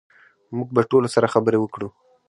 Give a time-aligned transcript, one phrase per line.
[0.57, 1.89] موږ به ټولو سره خبرې وکړو